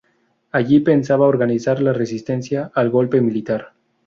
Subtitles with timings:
[0.51, 3.73] Allí pensaban organizar la resistencia al golpe militar.